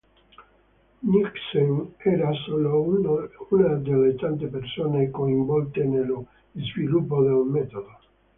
[1.03, 7.99] Nijssen era solo una delle tante persone coinvolte nello sviluppo del metodo.